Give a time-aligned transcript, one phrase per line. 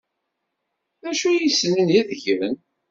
[1.03, 2.55] D acu ay ssnen ad gen?